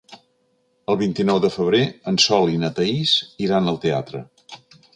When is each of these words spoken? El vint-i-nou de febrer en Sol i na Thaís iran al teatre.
El 0.93 0.97
vint-i-nou 1.01 1.41
de 1.43 1.51
febrer 1.57 1.81
en 2.13 2.17
Sol 2.25 2.51
i 2.55 2.59
na 2.65 2.73
Thaís 2.81 3.15
iran 3.49 3.73
al 3.75 3.81
teatre. 3.87 4.27